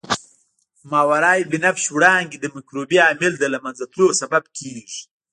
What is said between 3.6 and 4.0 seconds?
منځه